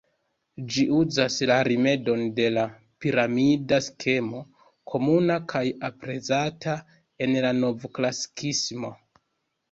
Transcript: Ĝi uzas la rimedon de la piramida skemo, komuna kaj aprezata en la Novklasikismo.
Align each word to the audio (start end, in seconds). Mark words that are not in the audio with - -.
Ĝi 0.75 0.83
uzas 0.99 1.33
la 1.49 1.55
rimedon 1.65 2.21
de 2.37 2.45
la 2.53 2.63
piramida 3.05 3.77
skemo, 3.87 4.39
komuna 4.93 5.35
kaj 5.53 5.61
aprezata 5.89 6.75
en 7.27 7.37
la 7.47 7.53
Novklasikismo. 7.59 8.91